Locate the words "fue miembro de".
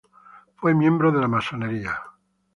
0.55-1.21